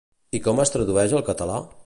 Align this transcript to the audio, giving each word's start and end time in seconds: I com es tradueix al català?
I 0.39 0.41
com 0.47 0.61
es 0.63 0.73
tradueix 0.77 1.15
al 1.19 1.25
català? 1.31 1.61